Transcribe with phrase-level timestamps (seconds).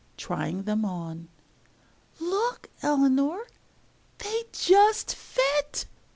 [0.17, 1.29] (Trying them on.)
[2.19, 3.45] "Look, Eleanor,
[4.17, 5.85] they just fit!"